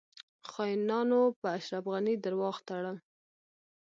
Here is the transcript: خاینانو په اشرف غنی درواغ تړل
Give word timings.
خاینانو 0.49 1.21
په 1.39 1.47
اشرف 1.57 1.83
غنی 1.91 2.15
درواغ 2.23 2.57
تړل 2.67 2.97